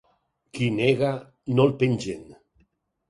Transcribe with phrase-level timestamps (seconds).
[0.57, 1.11] Qui nega,
[1.59, 2.25] no el pengen.